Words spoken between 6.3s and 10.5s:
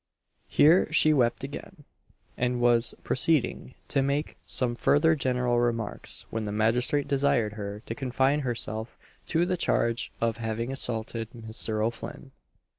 when the magistrate desired her to confine herself to the charge of